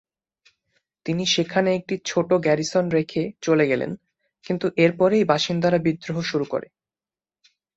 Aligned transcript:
তিনি 1.05 1.23
সেখানে 1.25 1.69
একটি 1.75 1.95
ছোট 2.05 2.29
গ্যারিসন 2.45 2.85
রেখে 2.89 3.23
চলে 3.41 3.65
গেলেন, 3.67 3.91
কিন্তু 4.45 4.65
এর 4.77 4.91
পরেই 4.97 5.23
বাসিন্দারা 5.23 5.79
বিদ্রোহ 5.85 6.17
শুরু 6.21 6.45
করে। 6.45 6.67